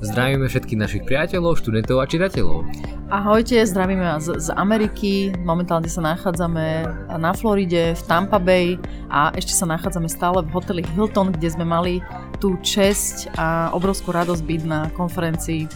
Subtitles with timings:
[0.00, 2.64] Zdravíme všetkých našich priateľov, študentov a čitateľov.
[3.12, 5.28] Ahojte, zdravíme vás z Ameriky.
[5.44, 6.88] Momentálne sa nachádzame
[7.20, 8.80] na Floride, v Tampa Bay
[9.12, 12.00] a ešte sa nachádzame stále v hoteli Hilton, kde sme mali
[12.40, 15.68] tú česť a obrovskú radosť byť na konferencii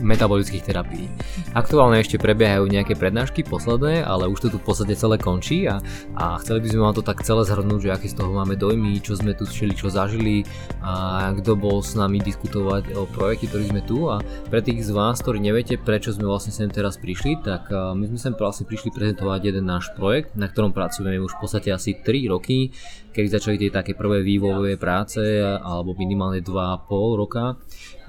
[0.00, 1.08] metabolických terapií.
[1.56, 5.80] Aktuálne ešte prebiehajú nejaké prednášky posledné, ale už to tu v podstate celé končí a,
[6.16, 9.00] a chceli by sme vám to tak celé zhrnúť, že aké z toho máme dojmy,
[9.00, 10.44] čo sme tu všeli, čo zažili
[10.84, 14.90] a kto bol s nami diskutovať o projekte, ktorý sme tu a pre tých z
[14.92, 18.92] vás, ktorí neviete, prečo sme vlastne sem teraz prišli, tak my sme sem vlastne prišli
[18.92, 22.70] prezentovať jeden náš projekt, na ktorom pracujeme už v podstate asi 3 roky,
[23.16, 27.56] kedy začali tie také prvé vývojové práce alebo minimálne 2,5 roka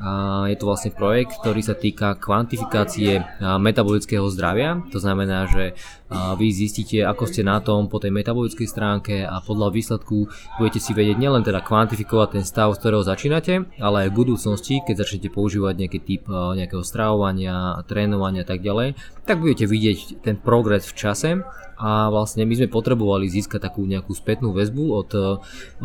[0.03, 3.21] a je to vlastne projekt, ktorý sa týka kvantifikácie
[3.61, 4.81] metabolického zdravia.
[4.89, 5.77] To znamená, že
[6.11, 10.27] vy zistíte, ako ste na tom po tej metabolickej stránke a podľa výsledku
[10.57, 14.81] budete si vedieť nielen teda kvantifikovať ten stav, z ktorého začínate, ale aj v budúcnosti,
[14.81, 18.95] keď začnete používať nejaký typ nejakého stravovania, trénovania a tak ďalej,
[19.27, 21.29] tak budete vidieť ten progres v čase
[21.77, 25.09] a vlastne my sme potrebovali získať takú nejakú spätnú väzbu od,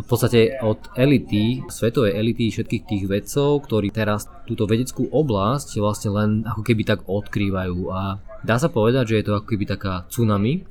[0.01, 6.11] v podstate od elity, svetovej elity všetkých tých vedcov, ktorí teraz túto vedeckú oblasť vlastne
[6.17, 7.93] len ako keby tak odkrývajú.
[7.93, 10.65] A dá sa povedať, že je to ako keby taká tsunami,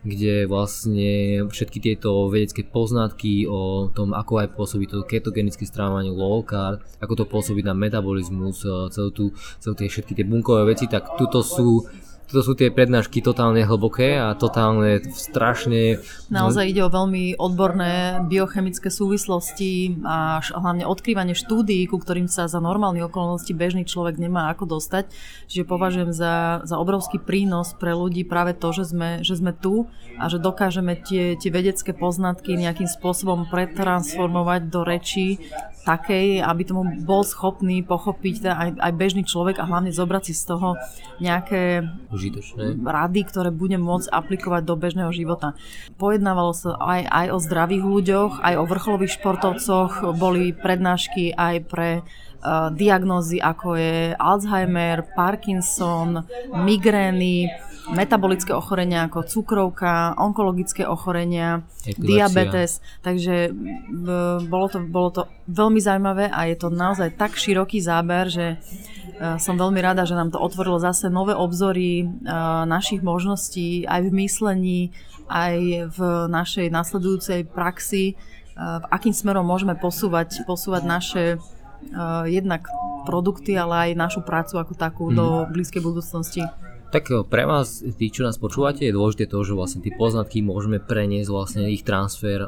[0.00, 6.40] kde vlastne všetky tieto vedecké poznatky o tom, ako aj pôsobí to ketogenické strávanie, low
[6.40, 9.24] carb, ako to pôsobí na metabolizmus, celú tú,
[9.60, 11.84] celú tie všetky tie bunkové veci, tak tuto sú
[12.30, 15.98] toto sú tie prednášky totálne hlboké a totálne strašne...
[16.30, 22.62] Naozaj ide o veľmi odborné biochemické súvislosti a hlavne odkrývanie štúdií, ku ktorým sa za
[22.62, 25.10] normálne okolnosti bežný človek nemá ako dostať.
[25.50, 29.90] Čiže považujem za, za obrovský prínos pre ľudí práve to, že sme, že sme tu
[30.14, 35.42] a že dokážeme tie, tie vedecké poznatky nejakým spôsobom pretransformovať do rečí
[35.82, 40.44] takej, aby tomu bol schopný pochopiť aj, aj bežný človek a hlavne zobrať si z
[40.54, 40.76] toho
[41.18, 41.88] nejaké
[42.20, 42.76] Užitočné.
[42.84, 45.56] rady, ktoré budem môcť aplikovať do bežného života.
[45.96, 51.90] Pojednávalo sa aj, aj o zdravých ľuďoch, aj o vrcholových športovcoch, boli prednášky aj pre
[52.00, 57.48] uh, diagnózy ako je Alzheimer, Parkinson, migrény,
[57.90, 62.06] metabolické ochorenia ako cukrovka, onkologické ochorenia, Epilepsia.
[62.06, 62.72] diabetes.
[63.02, 63.50] Takže
[64.46, 68.46] bolo to, bolo to veľmi zaujímavé a je to naozaj tak široký záber, že
[69.36, 72.06] som veľmi rada, že nám to otvorilo zase nové obzory e,
[72.64, 74.80] našich možností aj v myslení,
[75.28, 75.56] aj
[75.92, 75.98] v
[76.32, 78.14] našej nasledujúcej praxi, e,
[78.56, 81.24] v akým smerom môžeme posúvať, posúvať naše
[82.28, 82.68] jednak
[83.08, 85.14] produkty, ale aj našu prácu ako takú mm.
[85.16, 85.46] do mhm.
[85.56, 86.44] blízkej budúcnosti.
[86.90, 90.42] Tak eh, pre vás, tí, čo nás počúvate, je dôležité to, že vlastne tie poznatky
[90.42, 92.42] môžeme preniesť vlastne ich transfer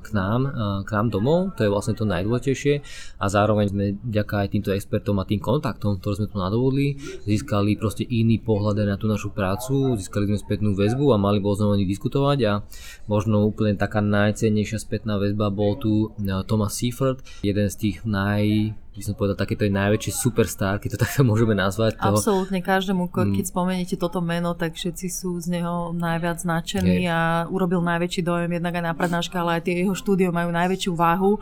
[0.00, 0.40] k nám,
[0.86, 2.74] k nám domov, to je vlastne to najdôležitejšie.
[3.18, 6.96] A zároveň sme vďaka aj týmto expertom a tým kontaktom, ktoré sme tu nadobudli,
[7.26, 11.58] získali proste iný pohľad na tú našu prácu, získali sme spätnú väzbu a mali bol
[11.58, 12.38] znova diskutovať.
[12.46, 12.52] A
[13.10, 16.14] možno úplne taká najcennejšia spätná väzba bol tu
[16.46, 20.98] Thomas Seifert, jeden z tých naj by som povedal, takéto je najväčší superstar, keď to
[21.08, 21.96] takto môžeme nazvať.
[21.96, 22.20] Toho.
[22.20, 23.50] Absolútne, každému, keď mm.
[23.50, 27.10] spomeniete toto meno, tak všetci sú z neho najviac značení je.
[27.10, 30.92] a urobil najväčší dojem jednak aj na prednáška, ale aj tie jeho štúdio majú najväčšiu
[30.92, 31.40] váhu,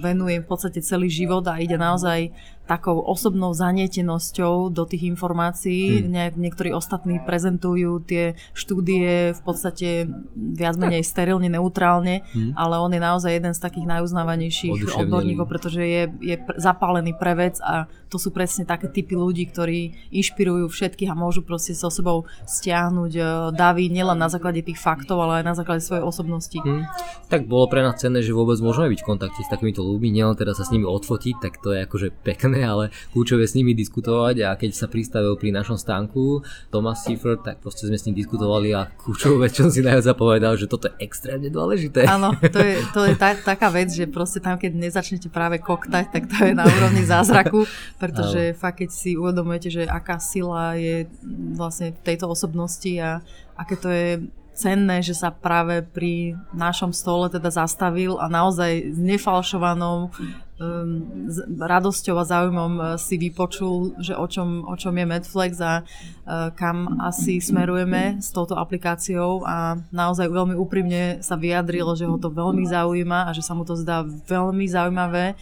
[0.00, 2.32] venuje v podstate celý život a ide naozaj
[2.64, 6.00] takou osobnou zanietenosťou do tých informácií.
[6.00, 6.08] Hmm.
[6.08, 12.56] Nie, niektorí ostatní prezentujú tie štúdie v podstate viac menej sterilne, neutrálne, hmm.
[12.56, 17.60] ale on je naozaj jeden z takých najuznávanejších odborníkov, pretože je, je zapálený pre vec
[17.60, 22.30] a to sú presne také typy ľudí, ktorí inšpirujú všetkých a môžu proste so sebou
[22.46, 26.56] stiahnuť e, davy nielen na základe tých faktov, ale aj na základe svojej osobnosti.
[26.62, 26.86] Hmm.
[27.26, 30.38] Tak bolo pre nás cenné, že vôbec môžeme byť v kontakte s takýmito ľuďmi, nielen
[30.38, 33.74] teda sa s nimi odfotiť, tak to je akože pekné samozrejme, ale kľúčové s nimi
[33.74, 38.14] diskutovať a keď sa pristavil pri našom stánku Thomas Seifert, tak proste sme s ním
[38.14, 42.06] diskutovali a kľúčovú vec, čo si najviac zapovedal, že toto je extrémne dôležité.
[42.06, 46.14] Áno, to je, to je ta, taká vec, že proste tam, keď nezačnete práve koktať,
[46.14, 47.66] tak to je na úrovni zázraku,
[47.98, 51.10] pretože fakt, keď si uvedomujete, že aká sila je
[51.54, 53.18] vlastne tejto osobnosti a
[53.58, 54.08] aké to je
[54.54, 60.14] cenné, že sa práve pri našom stole teda zastavil a naozaj s nefalšovanou
[60.54, 65.82] s radosťou a záujmom uh, si vypočul, že o čom, o čom je Medflex a
[65.82, 69.42] uh, kam asi smerujeme s touto aplikáciou.
[69.42, 73.66] A naozaj veľmi úprimne sa vyjadrilo, že ho to veľmi zaujíma a že sa mu
[73.66, 75.34] to zdá veľmi zaujímavé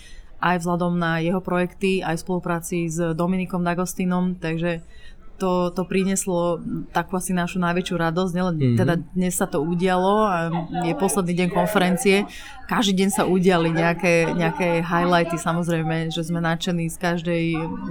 [0.42, 4.82] aj vzhľadom na jeho projekty, aj v spolupráci s Dominikom Dagostinom, takže
[5.38, 8.32] to, to prinieslo takú asi našu najväčšiu radosť.
[8.32, 8.76] Nielen Mhm.
[8.78, 10.36] teda dnes sa to udialo a
[10.84, 12.24] je posledný deň konferencie.
[12.66, 17.42] Každý deň sa udiali nejaké, nejaké highlighty, samozrejme, že sme nadšení z každej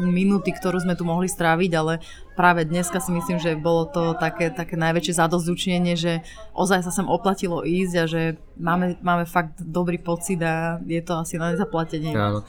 [0.01, 2.01] minúty, ktorú sme tu mohli stráviť, ale
[2.33, 6.25] práve dneska si myslím, že bolo to také, také najväčšie zadozdučnenie, že
[6.57, 8.21] ozaj sa sem oplatilo ísť a že
[8.57, 12.15] máme, máme fakt dobrý pocit a je to asi na nezaplatenie.
[12.17, 12.41] Áno.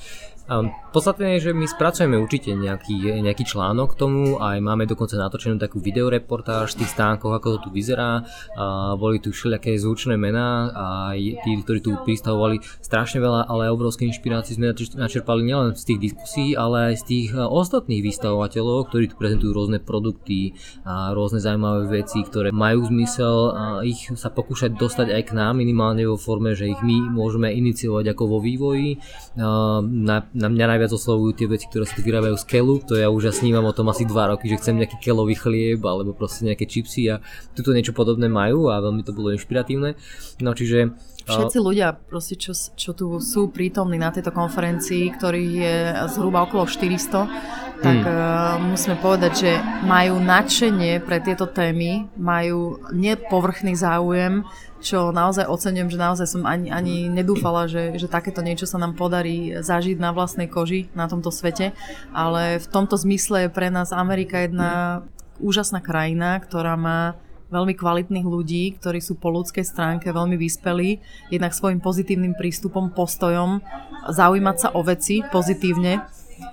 [0.93, 5.57] Podstatné je, že my spracujeme určite nejaký, nejaký článok k tomu, aj máme dokonca natočenú
[5.57, 8.27] takú videoreportáž z tých stánkoch, ako to tu vyzerá.
[8.59, 10.73] A boli tu všelijaké zvučné mená
[11.13, 15.95] aj tí, ktorí tu pristavovali strašne veľa, ale obrovské inšpirácie sme nač- načerpali nielen z
[15.95, 21.15] tých diskusí, ale aj z tých a, ostatných vystavovateľov, ktorí tu prezentujú rôzne produkty a
[21.15, 26.19] rôzne zaujímavé veci, ktoré majú zmysel ich sa pokúšať dostať aj k nám minimálne vo
[26.19, 28.99] forme, že ich my môžeme iniciovať ako vo vývoji.
[29.37, 33.13] Na, na mňa najviac oslovujú tie veci, ktoré sa tu vyrábajú z kelu, to ja
[33.13, 36.49] už ja snívam o tom asi 2 roky, že chcem nejaký kelový chlieb alebo proste
[36.49, 37.21] nejaké čipsy a
[37.53, 39.93] tuto niečo podobné majú a veľmi to bolo inšpiratívne.
[40.41, 40.97] No čiže
[41.27, 45.77] Všetci ľudia, proste, čo, čo tu sú prítomní na tejto konferencii, ktorých je
[46.11, 48.15] zhruba okolo 400, tak Hmm.
[48.15, 49.51] uh, musíme povedať, že
[49.83, 54.47] majú nadšenie pre tieto témy, majú nepovrchný záujem,
[54.79, 58.95] čo naozaj oceňujem, že naozaj som ani, ani nedúfala, že, že takéto niečo sa nám
[58.95, 61.75] podarí zažiť na vlastnej koži na tomto svete,
[62.15, 65.03] ale v tomto zmysle je pre nás Amerika jedna
[65.43, 67.19] úžasná krajina, ktorá má
[67.53, 73.61] veľmi kvalitných ľudí, ktorí sú po ľudskej stránke veľmi vyspelí, jednak svojim pozitívnym prístupom, postojom,
[74.09, 76.01] zaujímať sa o veci pozitívne,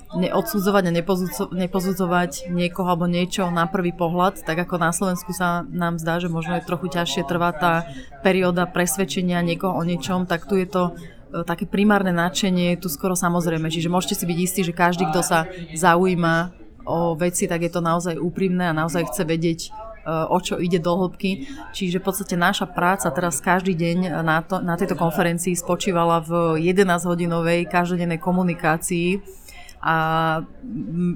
[0.10, 5.66] neodsudzovať a nepozudzo- nepozudzovať niekoho alebo niečo na prvý pohľad, tak ako na Slovensku sa
[5.70, 7.86] nám zdá, že možno je trochu ťažšie trvá tá
[8.26, 12.90] perióda presvedčenia niekoho o niečom, tak tu je to e, také primárne nadšenie, je tu
[12.90, 13.70] skoro samozrejme.
[13.70, 15.46] Čiže môžete si byť istí, že každý, kto sa
[15.78, 16.58] zaujíma
[16.90, 19.70] o veci, tak je to naozaj úprimné a naozaj chce vedieť,
[20.06, 21.50] o čo ide do hĺbky.
[21.76, 26.62] Čiže v podstate naša práca teraz každý deň na, to, na tejto konferencii spočívala v
[26.62, 29.40] 11-hodinovej každodennej komunikácii
[29.80, 29.98] a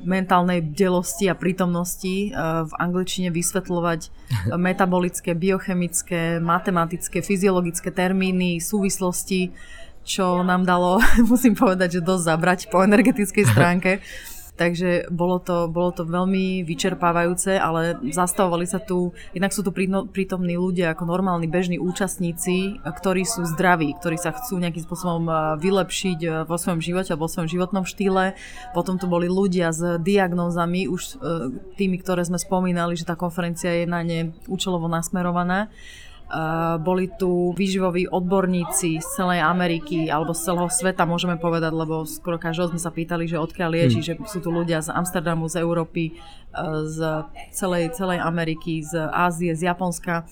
[0.07, 4.07] mentálnej bdelosti a prítomnosti e, v angličtine vysvetľovať
[4.55, 9.51] metabolické, biochemické, matematické, fyziologické termíny, súvislosti,
[10.07, 13.91] čo nám dalo, musím povedať, že dosť zabrať po energetickej stránke.
[14.53, 19.73] Takže bolo to, bolo to veľmi vyčerpávajúce, ale zastavovali sa tu, jednak sú tu
[20.13, 25.35] prítomní ľudia ako normálni bežní účastníci, ktorí sú zdraví, ktorí sa chcú nejakým spôsobom eh,
[25.57, 28.37] vylepšiť eh, vo svojom živote alebo vo svojom životnom štýle.
[28.77, 33.73] Potom tu boli ľudia s diagnózami, už eh, tými, ktoré sme spomínali, že tá konferencia
[33.73, 35.73] je na ne účelovo nasmerovaná.
[36.33, 42.09] Uh, boli tu výživoví odborníci z celej Ameriky alebo z celého sveta, môžeme povedať, lebo
[42.09, 43.93] skoro každého sme sa pýtali, že odkiaľ je, Hmm.
[44.01, 46.17] čiže sú tu ľudia z Amsterdamu, z Európy,
[46.57, 50.25] uh, z celej, celej Ameriky, z Ázie, z Japonska.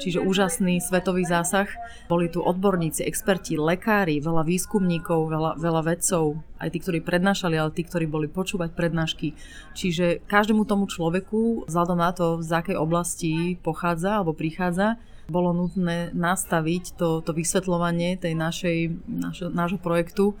[0.00, 1.68] Čiže úžasný svetový zásah.
[2.10, 7.70] Boli tu odborníci, experti, lekári, veľa výskumníkov, veľa, veľa vedcov, aj tí, ktorí prednášali, ale
[7.70, 9.38] tí, ktorí boli počúvať prednášky.
[9.78, 14.98] Čiže každému tomu človeku, vzhľadom na to, z akej oblasti pochádza alebo prichádza,
[15.32, 20.36] bolo nutné nastaviť to, to vysvetľovanie tej našej, našo, nášho projektu.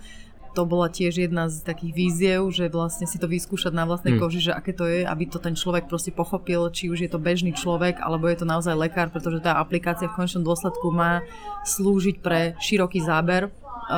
[0.52, 4.28] To bola tiež jedna z takých víziev, že vlastne si to vyskúšať na vlastnej Hmm.
[4.28, 7.16] koži, že aké to je, aby to ten človek proste pochopil, či už je to
[7.16, 11.24] bežný človek, alebo je to naozaj lekár, pretože tá aplikácia v konečnom dôsledku má
[11.64, 13.50] slúžiť pre široký záber e,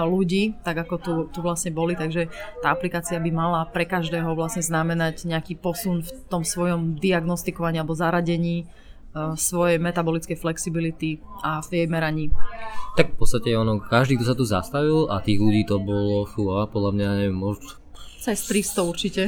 [0.06, 2.30] ľudí, tak ako tu, tu vlastne boli, takže
[2.62, 7.98] tá aplikácia by mala pre každého vlastne znamenať nejaký posun v tom svojom diagnostikovaní alebo
[7.98, 8.70] zaradení
[9.38, 12.34] svojej metabolickej flexibility a v jej meraní.
[12.98, 16.66] Tak v podstate ono, každý, kto sa tu zastavil a tých ľudí to bolo, fúha,
[16.66, 17.78] podľa mňa neviem, možno
[18.24, 19.22] Cez 300 určite.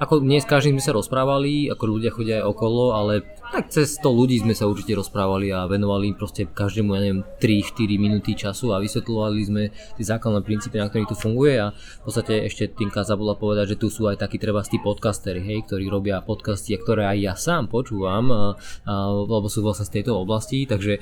[0.00, 3.20] Ako dnes s každým sme sa rozprávali, ako ľudia chodia aj okolo, ale
[3.52, 7.20] tak cez 100 ľudí sme sa určite rozprávali a venovali im proste každému, ja neviem,
[7.36, 12.02] 3-4 minúty času a vysvetľovali sme tie základné princípy, na ktorých tu funguje a v
[12.08, 15.92] podstate ešte Tinka zabudla povedať, že tu sú aj takí treba tí podcastery, hej, ktorí
[15.92, 18.56] robia podcasty, ktoré aj ja sám počúvam, a,
[18.88, 20.96] a, lebo sú vlastne z tejto oblasti, takže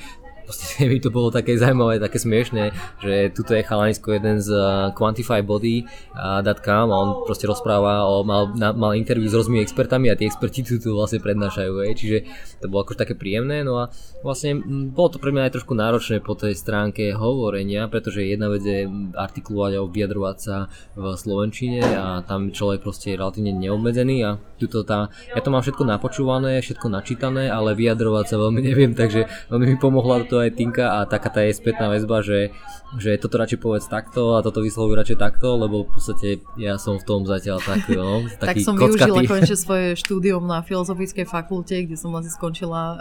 [0.49, 2.73] proste mi to bolo také zaujímavé, také smiešné,
[3.05, 8.73] že tuto je chalanisko jeden z uh, quantifybody.com a on proste rozpráva o, mal, na,
[8.73, 12.19] mal interview s rôznymi expertami a tí experti tu, tu vlastne prednášajú, hej, čiže
[12.65, 13.93] to bolo akože také príjemné, no a
[14.25, 14.57] vlastne
[14.89, 18.89] bolo to pre mňa aj trošku náročné po tej stránke hovorenia, pretože jedna vec je
[19.13, 24.83] artikulovať alebo vyjadrovať sa v slovenčine a tam človek proste je relatívne neobmedzený a tuto
[24.83, 29.67] tá, ja to mám všetko napočúvané, všetko načítané, ale vyjadrovať sa veľmi neviem, takže veľmi
[29.75, 32.55] mi pomohla to to aj Tinka a taká tá je spätná väzba, že,
[32.95, 37.03] že toto radšej povedz takto a toto vyslovuj radšej takto, lebo v podstate ja som
[37.03, 39.11] v tom zatiaľ tak, no, taký Tak som kockatý.
[39.11, 42.99] využila konečne svoje štúdium na Filozofickej fakulte, kde som vlastne skončila uh,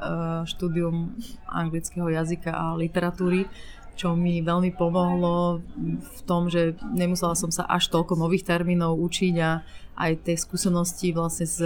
[0.50, 1.14] štúdium
[1.46, 3.46] anglického jazyka a literatúry
[3.98, 5.58] čo mi veľmi pomohlo
[5.98, 9.66] v tom, že nemusela som sa až toľko nových termínov učiť a
[9.98, 11.58] aj tej skúsenosti vlastne s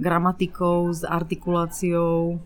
[0.00, 2.40] gramatikou, s artikuláciou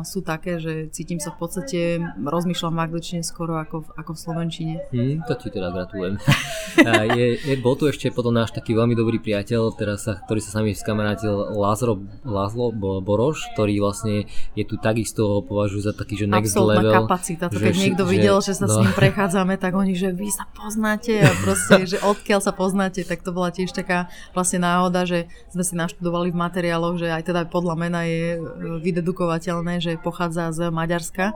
[0.00, 1.80] sú také, že cítim sa v podstate,
[2.16, 4.74] rozmýšľam v angličtine skoro ako, v, ako v slovenčine.
[4.88, 6.16] Hmm, to ti teda gratulujem.
[7.16, 10.60] je, je, bol tu ešte potom náš taký veľmi dobrý priateľ, teraz sa, ktorý sa
[10.60, 12.72] sami skamarátil Lázaro, Lázlo
[13.04, 14.24] Boroš, ktorý vlastne
[14.56, 16.94] je tu takisto považujú za taký, že next Absolutná level.
[17.04, 18.72] kapacita, to keď že, niekto že, videl, že sa no.
[18.72, 23.04] s ním prechádzame, tak oni, že vy sa poznáte a proste, že odkiaľ sa poznáte,
[23.04, 27.32] tak to bola tiež taká vlastne náhoda, že sme si naštudovali v materiáloch, že aj
[27.32, 28.40] teda podľa mena je e,
[28.80, 31.32] vydedukovateľné, že pochádza z Maďarska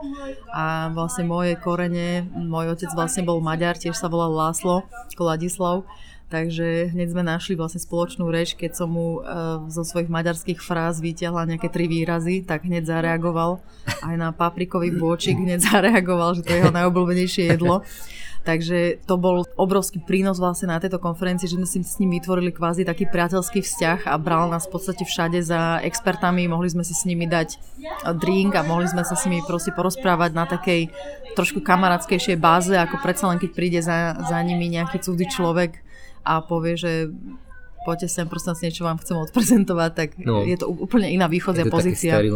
[0.51, 5.83] a vlastne moje korene, môj otec vlastne bol Maďar, tiež sa volal Láslo Koladislav,
[6.25, 10.97] Takže hneď sme našli vlastne spoločnú reč, keď som mu uh, zo svojich maďarských fráz
[10.97, 13.61] vyťahla nejaké tri výrazy, tak hneď zareagoval.
[14.01, 17.85] Aj na paprikový bôčik hneď zareagoval, že to je jeho najobľúbenejšie jedlo.
[18.45, 22.53] Takže to bol obrovský prínos vlastne na tejto konferencii, že sme si s ním vytvorili
[22.53, 26.93] kvázi taký priateľský vzťah a bral nás v podstate všade za expertami, mohli sme si
[26.93, 27.57] s nimi dať
[28.21, 30.93] drink a mohli sme sa s nimi proste porozprávať na takej
[31.33, 35.81] trošku kamarátskejšej báze, ako predsa len keď príde za, za nimi nejaký cudzí človek
[36.21, 36.91] a povie, že
[37.81, 41.65] poďte sem, prosím vás, niečo vám chcem odprezentovať, tak no, je to úplne iná východzia
[41.65, 42.17] pozícia.
[42.17, 42.29] Také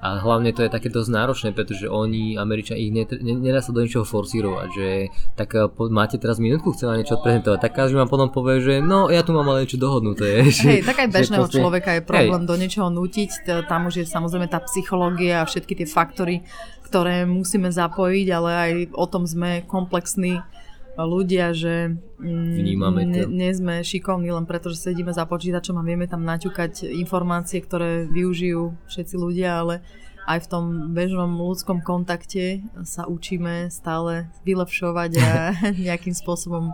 [0.00, 4.08] a hlavne to je také dosť náročné, pretože oni, Američania, ich nedá sa do ničoho
[4.08, 4.88] forsírovať, že
[5.36, 8.64] tak eh, po, máte teraz minútku, chcem vám niečo odprezentovať, tak každý vám potom povie,
[8.64, 10.40] že no ja tu mám ale niečo dohodnuté.
[10.64, 12.48] Hej, tak aj bežného proste, človeka je problém hej.
[12.48, 13.30] do niečoho nutiť,
[13.68, 16.40] tam už je samozrejme tá psychológia a všetky tie faktory,
[16.88, 20.40] ktoré musíme zapojiť, ale aj o tom sme komplexní
[21.04, 26.10] ľudia, že mm, ne, nie sme šikovní len preto, že sedíme za počítačom a vieme
[26.10, 29.74] tam naťukať informácie, ktoré využijú všetci ľudia, ale
[30.28, 30.64] aj v tom
[30.94, 35.30] bežnom ľudskom kontakte sa učíme stále vylepšovať a
[35.88, 36.70] nejakým spôsobom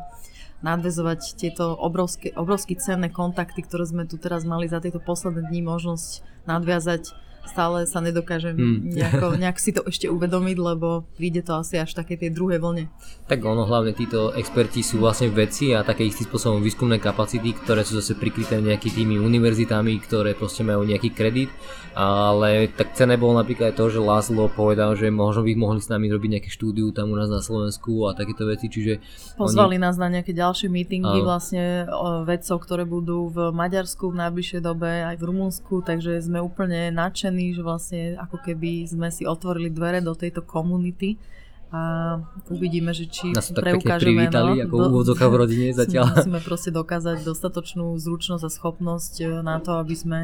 [0.65, 5.61] nadvezovať tieto obrovské, obrovské cenné kontakty, ktoré sme tu teraz mali za tieto posledné dní
[5.63, 8.79] možnosť nadviazať stále sa nedokážem hmm.
[8.93, 12.91] nejako, nejak si to ešte uvedomiť, lebo príde to asi až také tej druhej vlne.
[13.27, 17.87] Tak ono, hlavne títo experti sú vlastne veci a také istým spôsobom výskumné kapacity, ktoré
[17.87, 21.53] sú zase prikryté nejakými tými univerzitami, ktoré proste majú nejaký kredit,
[21.93, 25.93] ale tak cené bolo napríklad aj to, že Lázlo povedal, že možno by mohli s
[25.93, 29.05] nami robiť nejaké štúdiu tam u nás na Slovensku a takéto veci, čiže...
[29.37, 29.85] Pozvali oni...
[29.85, 31.85] nás na nejaké ďalšie meetingy vlastne
[32.25, 37.36] vedcov, ktoré budú v Maďarsku v najbližšej dobe, aj v Rumunsku, takže sme úplne nadšení
[37.37, 41.21] nadšení, že vlastne ako keby sme si otvorili dvere do tejto komunity
[41.67, 42.17] a
[42.49, 44.31] uvidíme, že či Nás tak preukážeme.
[44.31, 46.09] no, ako do, v rodine zatiaľ.
[46.17, 50.21] Musíme proste dokázať dostatočnú zručnosť a schopnosť e, na to, aby sme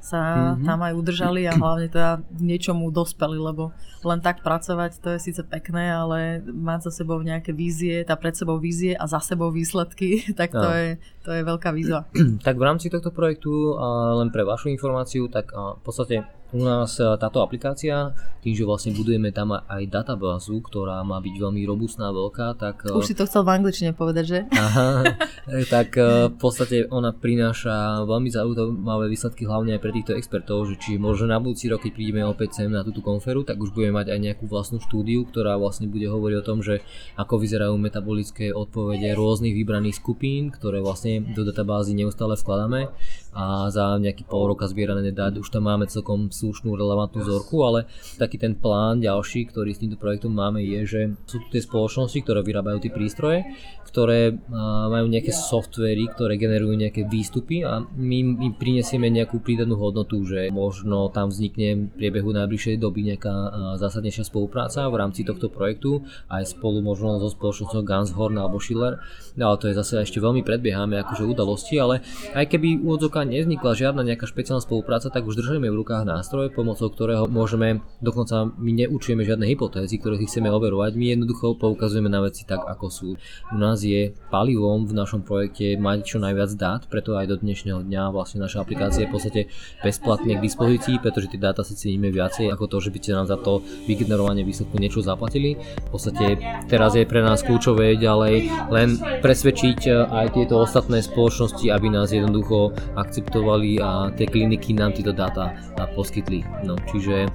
[0.00, 0.64] sa mm-hmm.
[0.64, 5.44] tam aj udržali a hlavne teda niečomu dospeli, lebo len tak pracovať to je síce
[5.44, 10.24] pekné, ale mať za sebou nejaké vízie, tá pred sebou vízie a za sebou výsledky,
[10.40, 10.72] tak to, no.
[10.72, 10.88] je,
[11.20, 12.08] to je veľká výzva.
[12.40, 13.76] Tak v rámci tohto projektu,
[14.16, 18.10] len pre vašu informáciu, tak v podstate u nás e, táto aplikácia,
[18.42, 22.90] tým, že vlastne budujeme tam aj databázu, ktorá má byť veľmi robustná, veľká, tak...
[22.90, 24.38] E, Už si to chcel v angličtine povedať, že?
[24.54, 25.06] Aha,
[25.54, 30.78] e, tak v podstate ona prináša veľmi zaujímavé výsledky hlavne aj pre týchto expertov, že
[30.78, 34.02] či možno na budúci rok, keď prídeme opäť sem na túto konferu, tak už budeme
[34.02, 36.82] mať aj nejakú vlastnú štúdiu, ktorá vlastne bude hovoriť o tom, že
[37.14, 42.90] ako vyzerajú metabolické odpovede rôznych vybraných skupín, ktoré vlastne do databázy neustále vkladáme
[43.30, 47.84] a za nejaký pol roka zbierané dát už tam máme celkom slušnú relevantnú vzorku, ale
[48.16, 52.16] taký ten plán ďalší, ktorý s týmto projektom máme je, že sú tu tie spoločnosti,
[52.24, 53.44] ktoré vyrábajú tie prístroje,
[53.84, 54.32] ktoré
[54.88, 60.48] majú nejaké softvery, ktoré generujú nejaké výstupy a my im prinesieme nejakú prídanú hodnotu, že
[60.48, 63.34] možno tam vznikne v priebehu najbližšej doby nejaká
[63.76, 69.02] zásadnejšia spolupráca v rámci tohto projektu aj spolu možno so spoločnosťou Ganshorn alebo Schiller,
[69.36, 72.00] ale to je zase ešte veľmi predbiehame akože udalosti, ale
[72.32, 76.54] aj keby úvodzok pokiaľ nevznikla žiadna nejaká špeciálna spolupráca, tak už držíme v rukách nástroj,
[76.54, 82.06] pomocou ktorého môžeme, dokonca my neučujeme žiadne hypotézy, ktoré si chceme overovať, my jednoducho poukazujeme
[82.06, 83.18] na veci tak, ako sú.
[83.50, 87.82] U nás je palivom v našom projekte mať čo najviac dát, preto aj do dnešného
[87.82, 89.40] dňa vlastne naša aplikácia je v podstate
[89.82, 93.26] bezplatne k dispozícii, pretože tie dáta si ceníme viacej ako to, že by ste nám
[93.26, 95.58] za to vygenerovanie výsledku niečo zaplatili.
[95.58, 96.38] V podstate
[96.70, 102.70] teraz je pre nás kľúčové ďalej len presvedčiť aj tieto ostatné spoločnosti, aby nás jednoducho,
[102.94, 105.50] ak akceptovali a tie kliniky nám tieto dáta
[105.98, 106.19] poskytli.
[106.64, 107.28] No, čiže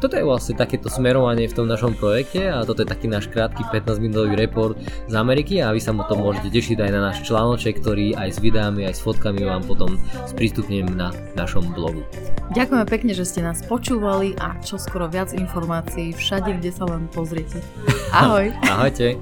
[0.00, 3.68] toto je vlastne takéto smerovanie v tom našom projekte a toto je taký náš krátky
[3.68, 7.20] 15 minútový report z Ameriky a vy sa mu to môžete tešiť aj na náš
[7.28, 12.00] článoček, ktorý aj s videami, aj s fotkami vám potom sprístupnem na našom blogu.
[12.56, 17.04] Ďakujeme pekne, že ste nás počúvali a čo skoro viac informácií všade, kde sa len
[17.12, 17.60] pozriete.
[18.16, 18.56] Ahoj!
[18.64, 19.20] Ahojte!